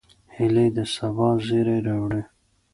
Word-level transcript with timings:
هیلۍ 0.35 0.67
د 0.77 0.79
سبا 0.95 1.29
زیری 1.45 1.77
راوړي 1.87 2.23